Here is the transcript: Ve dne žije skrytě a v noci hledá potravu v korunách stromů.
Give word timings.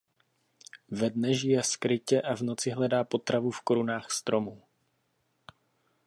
Ve 0.91 1.09
dne 1.09 1.33
žije 1.33 1.63
skrytě 1.63 2.21
a 2.21 2.35
v 2.35 2.41
noci 2.41 2.71
hledá 2.71 3.03
potravu 3.03 3.51
v 3.51 3.61
korunách 3.61 4.11
stromů. 4.11 4.63